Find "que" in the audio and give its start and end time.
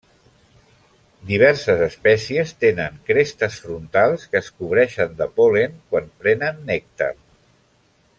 4.31-4.41